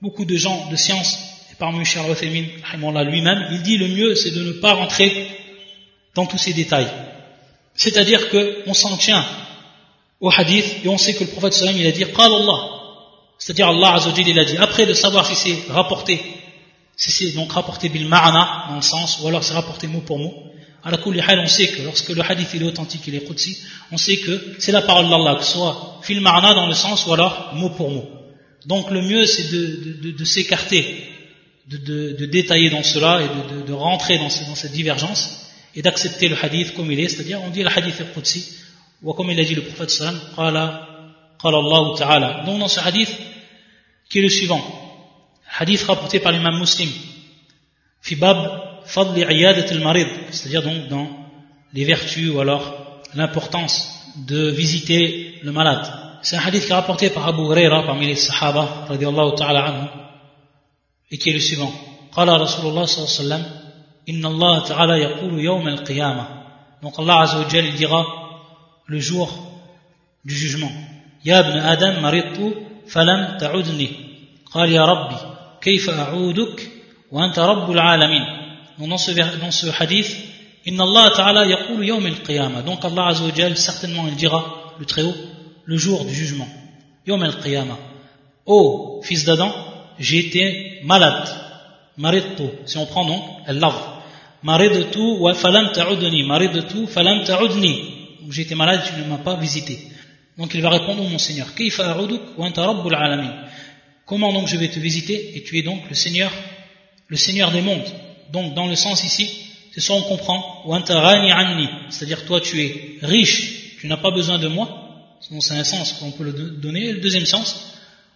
[0.00, 1.18] beaucoup de gens de science,
[1.52, 5.28] et parmi Cheikh al lui-même, il dit le mieux c'est de ne pas rentrer
[6.14, 6.88] dans tous ces détails.
[7.74, 9.24] C'est-à-dire qu'on s'en tient
[10.20, 12.60] au hadith et on sait que le prophète sallam il a dit Qal Allah.
[13.38, 14.56] C'est-à-dire Allah Azzawajal il a dit.
[14.56, 16.20] Après de savoir si c'est rapporté,
[16.96, 20.18] si c'est donc rapporté bil ma'ana dans le sens, ou alors c'est rapporté mot pour
[20.18, 20.34] mot,
[20.84, 23.58] à la on sait que lorsque le hadith est authentique, il est qudsi,
[23.90, 27.06] on sait que c'est la parole d'Allah, que ce soit fil marna dans le sens
[27.06, 28.08] ou alors mot pour mot.
[28.66, 31.04] Donc le mieux c'est de, s'écarter,
[31.66, 36.90] de, détailler dans cela et de, rentrer dans, cette divergence et d'accepter le hadith comme
[36.92, 38.54] il est, c'est-à-dire on dit le hadith est qudsi,
[39.02, 40.84] ou comme il a dit le prophète sallam, ta'ala.
[42.46, 43.10] Donc dans ce hadith,
[44.08, 44.62] qui est le suivant,
[45.58, 46.88] hadith rapporté par l'imam muslim,
[48.00, 51.07] fibab fadli al-marid, c'est-à-dire donc dans
[51.73, 53.75] les vertus ou alors l'importance
[54.27, 55.85] de visiter le malade.
[56.21, 59.87] C'est un hadith qui est rapporté par Abu Huraira parmi les Sahaba, radiallahu ta'ala anhu,
[61.11, 61.71] et qui est le suivant.
[62.15, 63.45] قال رسول الله صلى الله عليه وسلم
[64.09, 66.27] إن الله تعالى يقول يوم القيامة
[66.83, 68.05] donc Allah Azza wa Jal dira
[68.87, 69.29] le jour
[70.25, 70.71] du jugement
[71.25, 72.53] يا ابن آدم مرضت
[72.87, 73.89] فلم تعدني
[74.53, 75.15] قال يا ربي
[75.61, 76.71] كيف أعودك
[77.11, 78.36] وأنت رب العالمين Donc
[78.86, 79.10] Dans ce,
[79.40, 80.16] dans ce hadith,
[80.66, 82.62] Inna Allah ta'ala yaqulu yawm al-qiyamah.
[82.62, 85.14] Donc Allah Azza certainement il dira, le Très-Haut,
[85.64, 86.48] le jour du jugement.
[87.06, 87.78] Yawm al-qiyamah.
[88.46, 89.52] Oh, fils d'Adam,
[89.98, 91.28] j'ai été malade.
[91.96, 92.44] Maridtu.
[92.66, 93.80] Si on prend donc, elle lave.
[94.42, 96.22] Maridtu wa falam ta'udni.
[96.24, 97.82] Maridtu falam ta'udni.
[98.30, 99.78] J'ai été malade, tu ne m'as pas visité.
[100.36, 102.96] Donc il va répondre, mon Seigneur, Kayfa a'uduk wa anta rabbul.
[104.06, 105.36] Comment donc je vais te visiter?
[105.36, 106.30] Et tu es donc le Seigneur,
[107.08, 107.90] le Seigneur des mondes
[108.31, 109.29] donc dans le sens ici,
[109.73, 110.75] c'est soit on comprend, ou
[111.89, 114.69] c'est-à-dire toi tu es riche, tu n'as pas besoin de moi,
[115.19, 117.73] c'est un sens qu'on peut le donner, le deuxième sens,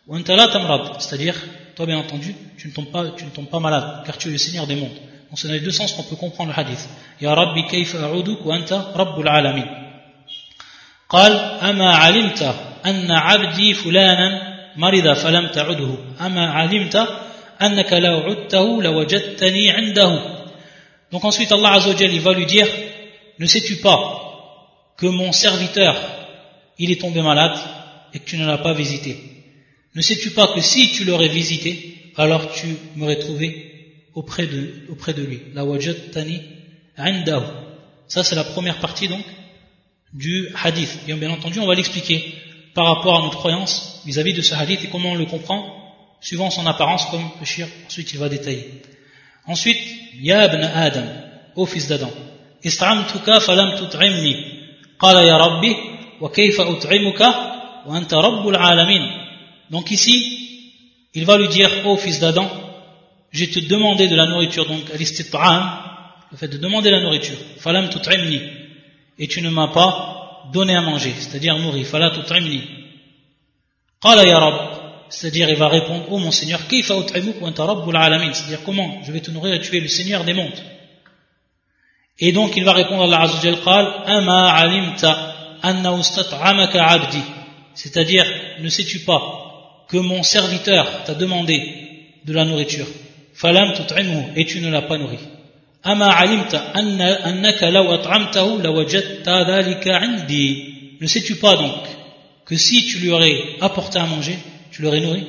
[0.08, 1.36] ou c'est-à-dire,
[1.76, 4.32] toi bien entendu, tu ne, tombes pas, tu ne tombes pas malade, car tu es
[4.32, 4.90] le Seigneur des mondes.
[5.30, 6.88] Donc c'est dans les deux sens qu'on peut comprendre le hadith.
[7.20, 9.66] Ya Rabbi kayfa a'uduk wa anta rabbul alamin.
[11.10, 17.08] قال أما علمت أن عبدي فلانا مرض فلم تعده أما علمت
[21.13, 22.67] donc ensuite Allah Azzawajal il va lui dire
[23.39, 25.95] ne sais-tu pas que mon serviteur
[26.79, 27.59] il est tombé malade
[28.15, 29.17] et que tu ne l'as pas visité?
[29.95, 33.69] Ne sais-tu pas que si tu l'aurais visité alors tu m'aurais trouvé
[34.15, 35.41] auprès de, lui?
[38.09, 39.25] Ça c'est la première partie donc
[40.13, 40.99] du hadith.
[41.07, 42.35] Bien entendu on va l'expliquer
[42.75, 45.82] par rapport à notre croyance vis-à-vis -vis de ce hadith et comment on le comprend
[46.23, 47.67] suivant son apparence comme le shir.
[47.87, 48.83] Ensuite, il va détailler.
[49.47, 49.79] Ensuite,
[50.21, 51.07] Ya ibn Adam,
[51.57, 52.11] ô fils d'Adam,
[52.63, 54.35] ist'amtuka falam tut'imni.
[55.01, 55.75] Qala ya Rabbi,
[56.21, 57.29] wa kayfa ut'imuka,
[57.87, 59.05] wa anta rabbul alamin.
[59.71, 60.17] Donc ici,
[61.15, 62.49] il va lui dire, ô fils d'Adam,
[63.33, 68.41] j'ai te demandé de la nourriture, donc le fait de demander la nourriture, falam tut'imni,
[69.19, 72.63] et tu ne m'as pas donné à manger, c'est-à-dire nourri, fala tut'imni.
[74.01, 74.72] Qala ya Rabb,
[75.13, 79.77] c'est-à-dire il va répondre, oh mon Seigneur, c'est-à-dire comment je vais te nourrir et tu
[79.77, 80.59] es le Seigneur des mondes.
[82.19, 83.59] Et donc il va répondre à Allah Azzawajal,
[84.07, 87.23] ama alimta anna abdi,
[87.75, 88.25] c'est-à-dire
[88.61, 91.59] ne sais-tu pas que mon serviteur t'a demandé
[92.25, 92.87] de la nourriture,
[93.35, 95.19] falam tut'imhu, et tu ne l'as pas nourri.
[95.85, 98.63] Ama alimta annaka law at'amtahu
[99.85, 100.97] indi.
[101.01, 101.83] Ne sais-tu pas donc
[102.47, 104.39] que si tu lui aurais apporté à manger,
[104.72, 105.26] tu l'aurais nourri,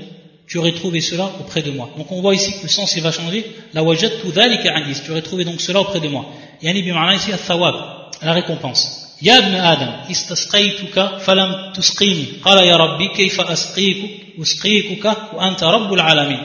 [0.47, 1.91] tu aurais trouvé cela auprès de moi.
[1.97, 3.45] Donc on voit ici que le sens il va changer.
[3.75, 4.95] La wajadtu dhalika indi.
[5.05, 6.27] Tu aurais trouvé donc cela auprès de moi.
[6.63, 7.75] Yani bima'ana ici al-thawab,
[8.23, 9.05] la récompense.
[9.23, 13.97] يا ابن آدم استسقيتك فلم تسقيني قال يا ربي كيف أسقيك
[14.43, 16.41] أسقيكك وأنت رب العالمين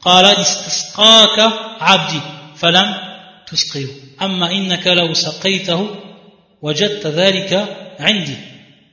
[0.00, 2.20] قال استسقاك عبدي
[2.56, 2.94] فلم
[3.46, 3.86] تسقيه
[4.22, 5.90] أما إنك لو سقيته
[6.62, 8.36] وجدت ذلك عندي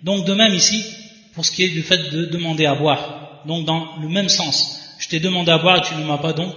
[0.03, 0.85] donc de même ici
[1.33, 3.20] pour ce qui est du fait de demander à boire.
[3.46, 6.54] donc dans le même sens, je t'ai demandé à boire tu ne m'as pas donc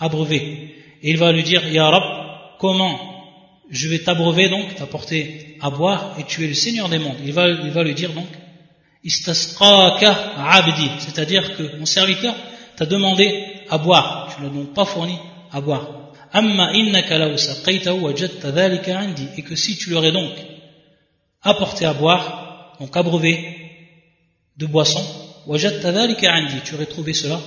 [0.00, 0.74] abreuvé.
[1.02, 2.02] Et il va lui dire, Ya Rab,
[2.58, 3.12] comment
[3.70, 7.16] je vais t'abreuver donc, t'apporter à boire et tu es le Seigneur des mondes.
[7.24, 8.28] Il va, il va lui dire donc,
[9.04, 12.34] Istasqaka abdi, c'est-à-dire que mon serviteur
[12.76, 15.18] t'a demandé à boire, tu ne l'as donc pas fourni
[15.50, 15.88] à boire.
[16.32, 17.18] Amma innaka
[19.36, 20.32] et que si tu l'aurais donc
[21.42, 23.56] apporté à boire, donc abreuvé,
[24.56, 25.02] de boisson,
[26.63, 27.39] tu aurais trouvé cela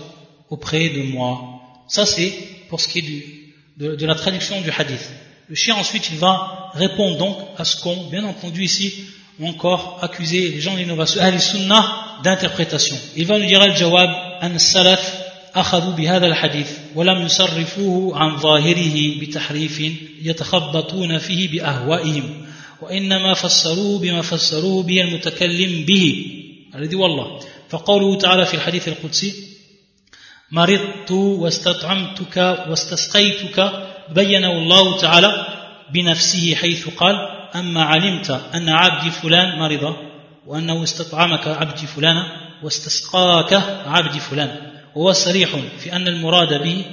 [0.49, 1.61] auprès de moi.
[1.89, 2.33] Ça c'est
[2.69, 3.25] pour ce qui est du,
[3.79, 5.11] de, la traduction du hadith.
[5.49, 8.95] Le chien ensuite il va répondre donc à ce qu'ont bien entendu ici
[9.43, 12.97] encore accusé les gens d'innovation, al sunnah d'interprétation.
[13.17, 14.11] Il va nous dire al-jawab
[14.43, 15.21] an salaf
[15.55, 19.81] أخذوا بهذا الحديث ولم يصرفوه عن ظاهره بتحريف
[20.23, 22.47] يتخبطون فيه بأهوائهم
[22.83, 26.27] وإنما فسروه بما فسروه به المتكلم به
[26.75, 27.41] الذي والله
[27.76, 29.34] فقوله تعالى في الحديث القدسي
[30.52, 32.38] مرضت واستطعمتك
[32.70, 33.72] واستسقيتك
[34.10, 35.48] بينه الله تعالى
[35.94, 37.16] بنفسه حيث قال
[37.56, 39.96] أما علمت أن عبدي فلان مرض
[40.48, 42.24] وأنه استطعمك عبدي فلان
[42.64, 43.54] واستسقاك
[43.86, 44.72] عبدي فلان.
[44.96, 46.86] وهو صريح في أن المراد به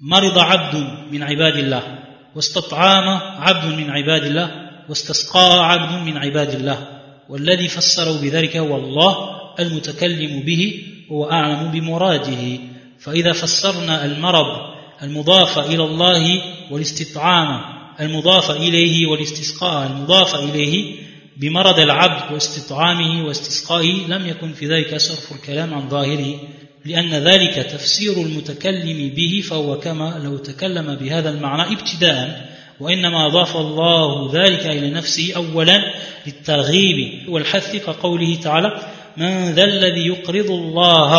[0.00, 0.74] مرض عبد
[1.10, 1.98] من عباد الله
[2.34, 3.08] واستطعام
[3.40, 10.40] عبد من عباد الله واستسقى عبد من عباد الله والذي فسروا بذلك هو الله المتكلم
[10.40, 10.82] به
[11.12, 12.58] هو أعلم بمراده.
[13.00, 14.70] فإذا فسرنا المرض
[15.02, 17.60] المضاف إلى الله والاستطعام
[18.00, 20.94] المضاف إليه والاستسقاء المضاف إليه
[21.36, 26.40] بمرض العبد واستطعامه واستسقائه لم يكن في ذلك صرف الكلام عن ظاهره
[26.84, 34.34] لأن ذلك تفسير المتكلم به فهو كما لو تكلم بهذا المعنى ابتداء وإنما أضاف الله
[34.34, 35.78] ذلك إلى نفسه أولا
[36.26, 38.80] للترغيب والحث كقوله تعالى
[39.17, 41.11] من ذا الذي يقرض الله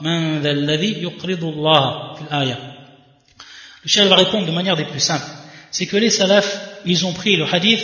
[0.00, 2.58] من ذا الذي يقرض الله في الآية
[3.84, 5.26] Le chef va répondre de manière des plus simples.
[5.70, 7.80] C'est que les salafs, ils ont pris le hadith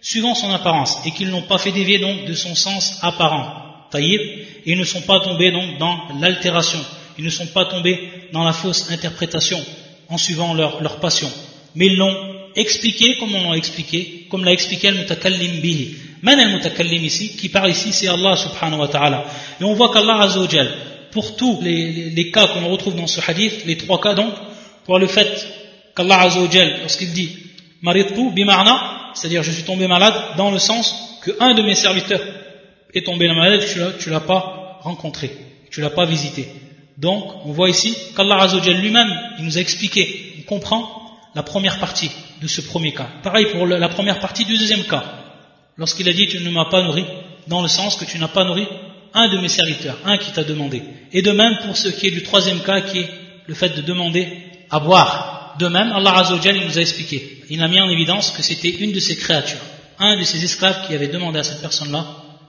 [0.00, 3.86] suivant son apparence et qu'ils n'ont pas fait dévier donc de son sens apparent.
[3.90, 6.78] Taïb, et ils ne sont pas tombés donc dans l'altération.
[7.18, 7.98] Ils ne sont pas tombés
[8.32, 9.62] dans la fausse interprétation
[10.08, 11.30] en suivant leur, leur passion.
[11.74, 12.16] Mais ils l'ont
[12.54, 15.96] expliqué comme on l'a expliqué, comme l'a expliqué le mutakallim bihi.
[16.21, 19.25] Man al mutakallim ici, qui parle ici, c'est Allah subhanahu wa ta'ala.
[19.59, 20.69] Et on voit qu'Allah azawajal,
[21.11, 24.33] pour tous les, les, cas qu'on retrouve dans ce hadith, les trois cas donc,
[24.85, 25.47] pour le fait
[25.95, 27.35] qu'Allah azawajal, lorsqu'il dit
[27.81, 32.21] maritu bimarna, c'est-à-dire je suis tombé malade, dans le sens que un de mes serviteurs
[32.93, 33.63] est tombé malade,
[33.99, 35.31] tu l'as pas rencontré,
[35.71, 36.47] tu l'as pas visité.
[36.97, 41.01] Donc, on voit ici qu'Allah azawajal lui-même, il nous a expliqué, on comprend
[41.33, 43.07] la première partie de ce premier cas.
[43.23, 45.20] Pareil pour la première partie du deuxième cas.
[45.77, 47.05] Lorsqu'il a dit tu ne m'as pas nourri,
[47.47, 48.67] dans le sens que tu n'as pas nourri
[49.13, 50.81] un de mes serviteurs, un qui t'a demandé.
[51.11, 53.09] Et de même pour ce qui est du troisième cas, qui est
[53.47, 54.27] le fait de demander
[54.69, 55.55] à boire.
[55.59, 57.43] De même, Allah Azzawajal, il nous a expliqué.
[57.49, 59.59] Il a mis en évidence que c'était une de ses créatures,
[59.99, 62.05] un de ses esclaves qui avait demandé à cette personne-là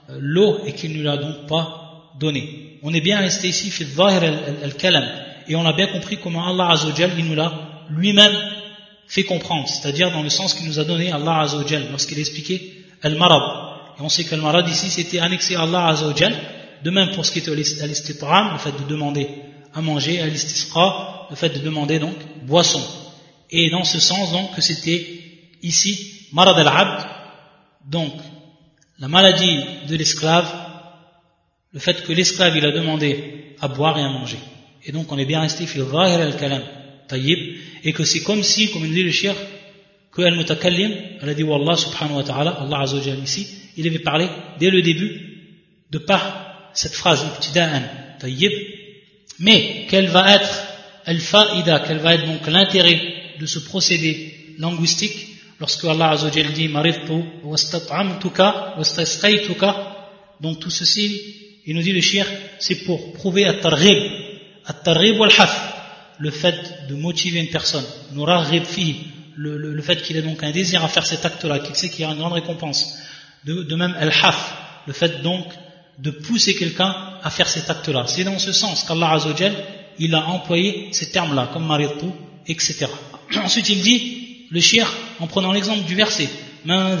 [0.09, 2.79] euh, l'eau et qu'il ne l'a donc pas donnée.
[2.81, 3.87] On est bien resté ici, fait
[4.63, 5.05] al-kalam.
[5.47, 7.51] Et on a bien compris comment Allah Azzawajal, il nous l'a
[7.89, 8.35] lui-même
[9.07, 14.01] fait comprendre, c'est-à-dire dans le sens qu'il nous a donné Allah Azzawajal lorsqu'il expliquait Et
[14.01, 16.35] on sait que Al-Marad ici c'était annexé à Allah Azzawajal,
[16.83, 19.27] de même pour ce qui était à l'istitram, le fait de demander
[19.73, 22.81] à manger, à l'istisqa, le fait de demander donc boisson.
[23.49, 25.05] Et dans ce sens donc que c'était
[25.61, 27.07] ici Marad al-Abd,
[27.89, 28.13] donc
[28.99, 30.51] la maladie de l'esclave,
[31.73, 34.39] le fait que l'esclave il a demandé à boire et à manger.
[34.85, 36.63] Et donc on est bien resté fil al-kalam.
[37.07, 37.57] Tayyib.
[37.83, 39.35] Et que c'est comme si, comme nous dit le shir,
[40.13, 43.47] que al-mutakallim, elle a dit Wallah subhanahu wa ta'ala, Allah azawajal ici,
[43.77, 44.27] il avait parlé
[44.59, 45.11] dès le début
[45.91, 47.81] de par cette phrase, ibtida'an,
[48.19, 48.51] tayyib.
[49.39, 50.63] Mais quelle va être
[51.05, 53.01] al-fa'ida, quel va être donc l'intérêt
[53.39, 59.89] de ce procédé linguistique lorsque Allah azawajal dit maridtu wastat'amtuka wastasqaytuka
[60.41, 62.25] donc tout ceci, il nous dit le shir,
[62.59, 63.97] c'est pour prouver at-targhib,
[64.65, 65.73] at-targhib wal-haf,
[66.19, 67.85] le fait de motiver une personne,
[69.35, 71.89] le, le, le fait qu'il ait donc un désir à faire cet acte-là, qu'il sait
[71.89, 72.97] qu'il y a une grande récompense.
[73.45, 74.53] De, de même, al-haf,
[74.87, 75.45] le fait donc
[75.99, 78.05] de pousser quelqu'un à faire cet acte-là.
[78.07, 79.53] C'est dans ce sens qu'Allah Azzawajal,
[79.99, 82.07] il a employé ces termes-là, comme maritu,
[82.47, 82.87] etc.
[83.43, 86.29] Ensuite, il dit, le shir, en prenant l'exemple du verset,
[86.65, 86.97] Man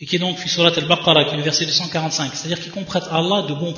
[0.00, 3.42] Et qui est donc, surat al-Baqarah, qui est le verset 245, c'est-à-dire qui comprête Allah
[3.48, 3.72] de bon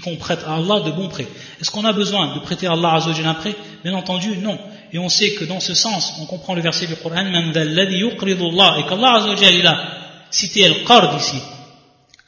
[0.00, 1.26] prêt qu'on prête à Allah de bons prêts.
[1.60, 3.54] Est-ce qu'on a besoin de prêter à Allah Azzawajal un prêt?
[3.84, 4.58] Bien entendu, non.
[4.92, 9.12] Et on sait que dans ce sens, on comprend le verset du Coran, et qu'Allah
[9.14, 9.78] Azzawajal, il a
[10.30, 11.36] cité Al-Qard ici.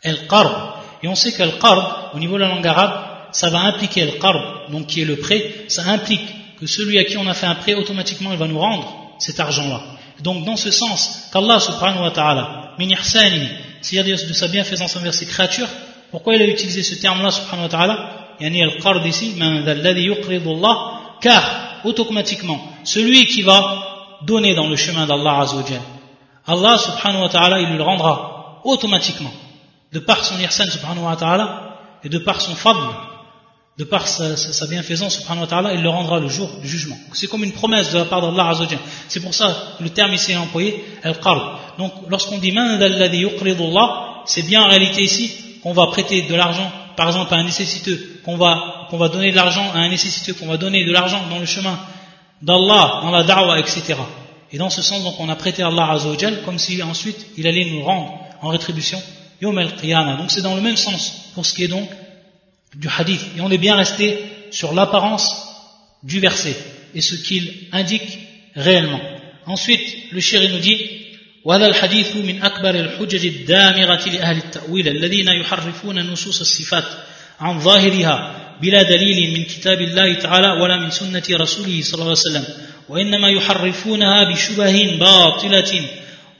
[0.05, 0.83] Al-Qard.
[1.03, 4.87] Et on sait qu'Al-Qard, au niveau de la langue arabe, ça va impliquer Al-Qard, donc
[4.87, 7.75] qui est le prêt, ça implique que celui à qui on a fait un prêt,
[7.75, 9.81] automatiquement, il va nous rendre cet argent-là.
[10.23, 12.89] Donc, dans ce sens, qu'Allah subhanahu wa ta'ala, min
[13.81, 15.69] c'est-à-dire de sa bienfaisance envers ses créatures,
[16.11, 18.19] pourquoi il a utilisé ce terme-là, subhanahu wa ta'ala?
[18.41, 19.35] Yani al-qard ici,
[21.21, 25.81] car automatiquement, celui qui va donner dans le chemin d'Allah azawajal,
[26.47, 29.33] Allah subhanahu wa ta'ala, il lui le rendra automatiquement,
[29.93, 32.81] de par son ihsan subhanahu wa ta'ala, et de par son fadl,
[33.77, 36.97] de par sa, sa, bienfaisance subhanahu wa ta'ala, il le rendra le jour du jugement.
[37.13, 38.79] C'est comme une promesse de la part d'Allah azawajal.
[39.09, 41.61] C'est pour ça que le terme ici est employé, al-qard.
[41.77, 42.81] Donc lorsqu'on dit man
[44.25, 48.21] c'est bien en réalité ici qu'on va prêter de l'argent, par exemple, à un nécessiteux,
[48.25, 51.39] qu'on va, va donner de l'argent à un nécessiteux, qu'on va donner de l'argent dans
[51.39, 51.79] le chemin
[52.43, 53.95] d'Allah, dans la da'wah, etc.
[54.53, 57.47] Et dans ce sens, donc, on a prêté à Allah Azzawajal comme si ensuite il
[57.47, 59.01] allait nous rendre en rétribution
[59.41, 60.17] Yom al-Qiyamah.
[60.17, 61.89] Donc c'est dans le même sens pour ce qui est donc
[62.75, 63.21] du hadith.
[63.37, 64.19] Et on est bien resté
[64.51, 65.49] sur l'apparence
[66.03, 66.57] du verset
[66.95, 68.19] et ce qu'il indique
[68.55, 69.01] réellement.
[69.47, 70.79] Ensuite, le chéri nous dit
[71.45, 76.85] وهذا الحديث من أكبر الحجج الدامغة لأهل التأويل الذين يحرفون نصوص الصفات
[77.41, 82.11] عن ظاهرها بلا دليل من كتاب الله تعالى ولا من سنة رسوله صلى الله عليه
[82.13, 82.45] وسلم
[82.89, 85.89] وإنما يحرفونها بشبه باطلة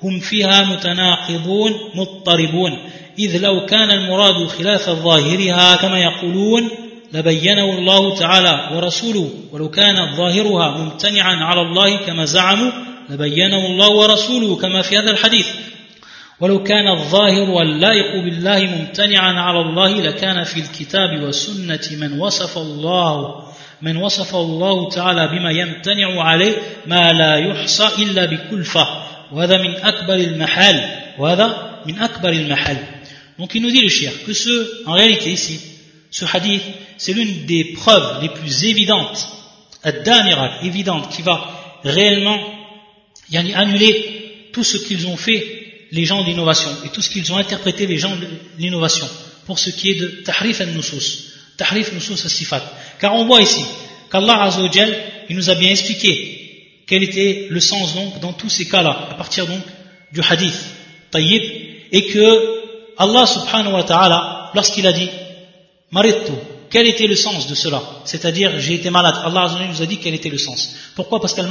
[0.03, 2.79] هم فيها متناقضون مضطربون.
[3.19, 6.71] إذ لو كان المراد خلاف ظاهرها كما يقولون
[7.13, 12.71] لبينه الله تعالى ورسوله ولو كان ظاهرها ممتنعا على الله كما زعموا
[13.11, 15.47] لبينه الله ورسوله كما في هذا الحديث.
[16.41, 23.43] ولو كان الظاهر واللائق بالله ممتنعا على الله لكان في الكتاب والسنة من وصف الله
[23.83, 28.87] من وصف الله تعالى بما يمتنع عليه ما لا يحصى إلا بكلفة.
[29.33, 30.81] وهذا من أكبر المحال.
[31.19, 32.77] وهذا من أكبر المحال.
[33.39, 33.87] Donc il nous dit
[34.27, 35.61] que ce, en réalité ici,
[36.11, 36.63] ce hadith,
[36.97, 39.29] c'est l'une des preuves les plus évidentes,
[40.63, 41.41] évidente, qui va
[41.85, 42.41] réellement
[43.31, 47.37] yani annuler tout ce qu'ils ont fait les gens d'innovation et tout ce qu'ils ont
[47.37, 48.27] interprété les gens de
[48.59, 49.09] l'innovation
[49.47, 52.63] pour ce qui est de tahrif al-nusus, tahrif nusus al-sifat.
[53.01, 53.65] Car on voit ici
[54.11, 54.97] qu'Allah Azzawajal,
[55.31, 59.15] il nous a bien expliqué quel était le sens donc dans tous ces cas-là, à
[59.15, 59.63] partir donc
[60.13, 60.59] du hadith
[61.11, 61.43] tayyib,
[61.93, 62.59] et que
[62.99, 65.09] Allah subhanahu wa ta'ala, lorsqu'il a dit
[65.91, 66.33] maritu,
[66.71, 69.15] quel était le sens de cela C'est-à-dire, j'ai été malade.
[69.25, 70.75] Allah nous a dit quel était le sens.
[70.95, 71.21] Pourquoi?
[71.21, 71.49] Parce que le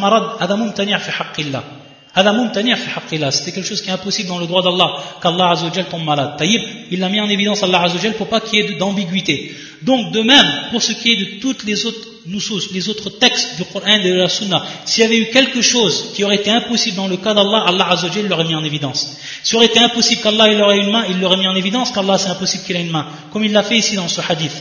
[2.95, 3.31] haqqillah.
[3.31, 6.35] C'était quelque chose qui est impossible dans le droit d'Allah, qu'Allah Azzawajal tombe malade.
[6.37, 9.55] Taïb, il l'a mis en évidence Allah Azzawajal pour pas qu'il y ait d'ambiguïté.
[9.83, 13.57] Donc, de même, pour ce qui est de toutes les autres nusus, les autres textes
[13.57, 16.49] du Coran et de la Sunna, s'il y avait eu quelque chose qui aurait été
[16.49, 19.17] impossible dans le cas d'Allah, Allah Azzawajal l'aurait mis en évidence.
[19.43, 22.17] S'il aurait été impossible qu'Allah il aurait une main, il l'aurait mis en évidence qu'Allah
[22.17, 23.07] c'est impossible qu'il ait une main.
[23.31, 24.53] Comme il l'a fait ici dans ce hadith.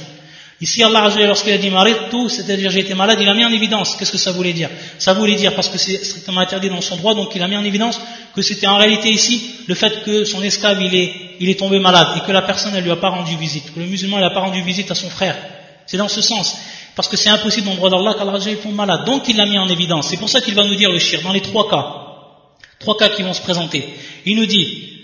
[0.59, 1.71] Ici, Allah lorsqu'il a dit
[2.11, 3.95] tout, c'est-à-dire j'ai été malade, il a mis en évidence.
[3.97, 4.71] Qu'est-ce que ça voulait dire?
[4.99, 7.57] Ça voulait dire, parce que c'est strictement interdit dans son droit, donc il a mis
[7.57, 8.01] en évidence
[8.35, 11.79] que c'était en réalité ici le fait que son esclave, il est, il est tombé
[11.79, 14.23] malade et que la personne, elle lui a pas rendu visite, que le musulman, il
[14.23, 15.37] n'a pas rendu visite à son frère.
[15.87, 16.57] C'est dans ce sens.
[16.95, 19.05] Parce que c'est impossible dans le droit d'Allah qu'Allah tombe malade.
[19.05, 20.09] Donc il l'a mis en évidence.
[20.09, 21.87] C'est pour ça qu'il va nous dire le shir, dans les trois cas.
[22.79, 23.87] Trois cas qui vont se présenter.
[24.25, 24.96] Il nous dit,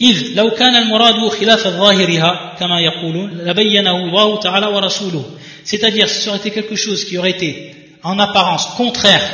[0.00, 5.24] إذ لو كان المراد خلاف ظاهرها كما يقولون لبينه الله تعالى ورسوله
[5.64, 9.28] c'est-à-dire si ça aurait été quelque chose qui aurait été en apparence contraire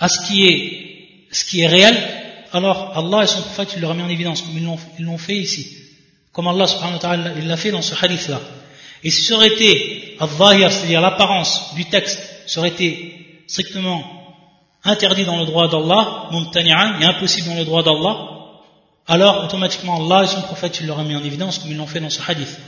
[0.00, 0.56] à ce qui est
[1.30, 1.96] ce qui est réel
[2.52, 4.58] alors Allah et son prophète ils l'auraient mis en évidence comme
[4.98, 5.76] ils l'ont fait ici
[6.32, 8.40] comme Allah subhanahu wa ta'ala il l'a fait dans ce hadith là
[9.02, 10.28] Et si ça aurait été al
[10.70, 14.04] c'est-à-dire l'apparence du texte, serait été strictement
[14.84, 18.33] interdit dans le droit d'Allah, mumtani'an, et impossible dans le droit d'Allah,
[19.07, 21.99] alors automatiquement Allah et son prophète il l'auraient mis en évidence comme ils l'ont fait
[21.99, 22.59] dans ce hadith.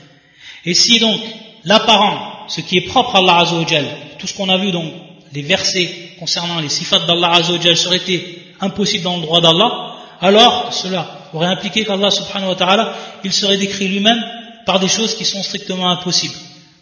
[0.66, 1.20] Et si donc
[1.64, 3.86] l'apparent, ce qui est propre à Allah Azzawajal,
[4.20, 4.92] tout ce qu'on a vu donc,
[5.34, 10.74] les versets concernant les sifat d'Allah Azzawajal serait été impossible dans le droit d'Allah, alors
[10.74, 14.24] cela aurait impliqué qu'Allah subhanahu wa ta'ala, il serait décrit lui-même
[14.66, 16.36] par des choses qui sont strictement impossibles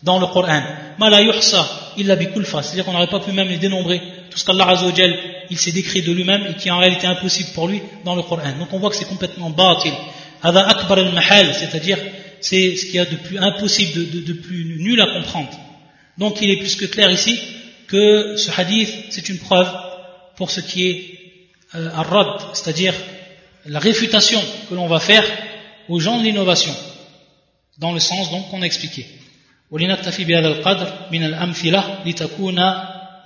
[0.04, 0.62] dans le Coran.
[0.98, 4.02] C'est-à-dire qu'on n'aurait pas pu même les dénombrer
[4.35, 5.19] Tout ce qu'Allah Azzawajal,
[5.51, 8.23] il s'est décrit de lui-même et qui est en réalité impossible pour lui dans le
[8.23, 8.59] Coran.
[8.59, 9.93] Donc on voit que c'est complètement batil.
[10.43, 11.99] akbar al-mahal, c'est-à-dire
[12.41, 15.51] c'est ce qu'il y a de plus impossible, de, de, plus nul à comprendre.
[16.19, 17.39] Donc il est plus que clair ici
[17.89, 19.69] que ce hadith, c'est une preuve
[20.37, 21.19] pour ce qui est
[21.75, 22.95] euh, rad c'est-à-dire
[23.67, 25.25] la réfutation que l'on va faire
[25.89, 26.75] aux gens de l'innovation,
[27.79, 29.07] dans le sens donc qu'on a expliqué.
[29.71, 32.59] ولنكتفي بهذا القدر من الأمثلة لتكون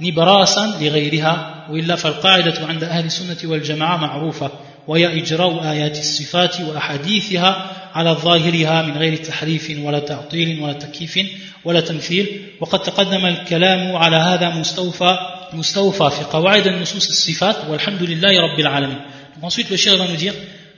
[0.02, 4.52] نبراسا لغيرها وإلا فالقاعدة عند أهل السنة والجماعة معروفة
[4.88, 11.20] وهي إجراء آيات الصفات وأحاديثها على ظاهرها من غير تحريف ولا تعطيل ولا تكييف
[11.66, 12.42] ولا تمثيل.
[12.62, 15.18] وقد تقدم الكلام على هذا مستوفى
[15.54, 19.02] مستوفى في قواعد النصوص الصفات والحمد لله رب العالمين.
[19.42, 20.34] Ensuite le cher va nous dire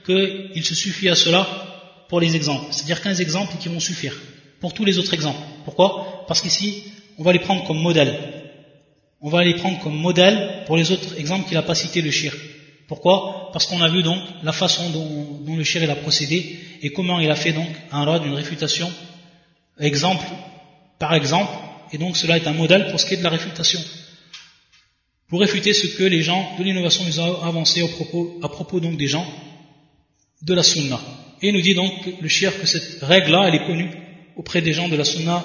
[0.06, 1.46] qu'il se suffit à cela
[2.08, 2.66] pour les exemples.
[2.70, 4.14] C'est-à-dire 15 exemples qui vont suffire
[4.60, 5.40] pour tous les autres exemples.
[5.64, 6.24] Pourquoi?
[6.28, 6.84] Parce qu'ici
[7.18, 8.14] on va les prendre comme modèle.
[9.22, 12.10] On va les prendre comme modèle pour les autres exemples qu'il n'a pas cité le
[12.10, 12.34] shir
[12.92, 13.48] pourquoi?
[13.54, 17.30] Parce qu'on a vu donc la façon dont, le shir a procédé et comment il
[17.30, 18.92] a fait donc un rad, une réfutation,
[19.80, 20.26] exemple
[20.98, 21.52] par exemple,
[21.90, 23.80] et donc cela est un modèle pour ce qui est de la réfutation.
[25.28, 29.06] Pour réfuter ce que les gens de l'innovation nous ont avancé à propos donc des
[29.06, 29.26] gens
[30.42, 31.00] de la sunna.
[31.40, 33.90] Et il nous dit donc le shir que cette règle-là, elle est connue
[34.36, 35.42] auprès des gens de la sunna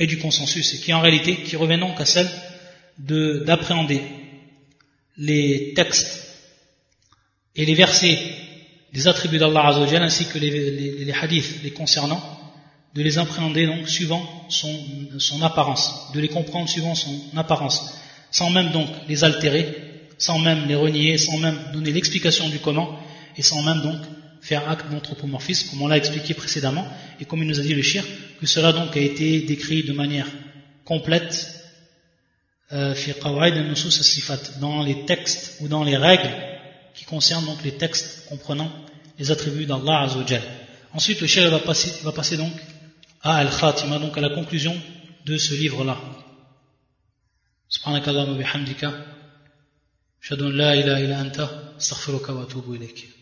[0.00, 2.28] et du consensus, et qui en réalité, qui revient donc à celle
[2.98, 4.02] d'appréhender
[5.16, 6.22] les textes
[7.54, 8.18] et les versets
[8.92, 12.20] des attributs d'Allah Azzawajal ainsi que les, les, les, hadiths les concernant,
[12.94, 14.74] de les appréhender donc suivant son,
[15.18, 17.94] son apparence, de les comprendre suivant son apparence,
[18.30, 19.74] sans même donc les altérer,
[20.18, 22.98] sans même les renier, sans même donner l'explication du comment,
[23.36, 23.98] et sans même donc
[24.42, 26.86] faire acte d'anthropomorphisme, comme on l'a expliqué précédemment,
[27.20, 28.04] et comme il nous a dit le shir,
[28.40, 30.26] que cela donc a été décrit de manière
[30.84, 31.61] complète
[32.72, 32.94] euh,
[34.60, 36.30] dans les textes ou dans les règles
[36.94, 38.70] qui concernent donc les textes comprenant
[39.18, 40.42] les attributs d'Allah Azzawajal.
[40.94, 42.52] Ensuite, le chef va passer, va passer donc
[43.22, 44.74] à Al-Khatima, donc à la conclusion
[45.26, 45.98] de ce livre-là.
[47.68, 48.92] Subhanakallah wa bihamdika.
[50.20, 51.50] Shadun la ilaha illa anta.
[51.76, 53.21] Astaghfiruka wa atubu ilayk.